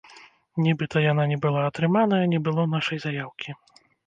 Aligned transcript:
Нібыта, 0.67 1.03
яна 1.11 1.25
не 1.31 1.37
была 1.43 1.61
атрыманая, 1.73 2.23
не 2.33 2.39
было 2.49 2.67
нашай 2.75 2.97
заяўкі. 3.05 3.49